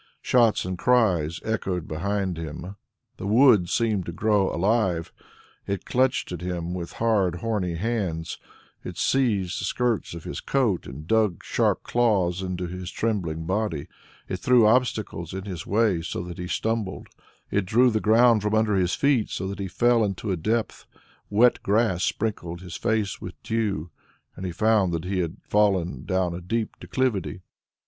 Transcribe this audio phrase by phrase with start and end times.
[0.23, 2.75] Shots and cries echoed behind him.
[3.17, 5.13] The wood seemed to grow alive;
[5.67, 8.39] it clutched at him with hard horny hands,
[8.83, 13.85] it seized the skirts of his coat and dug sharp claws into his trembling body,
[14.27, 17.07] it threw obstacles in his way so that he stumbled,
[17.51, 20.87] it drew the ground from under his feet so that he fell into a depth;
[21.29, 23.91] wet grass sprinkled his face with dew,
[24.35, 27.43] and he found that he had fallen down a steep declivity.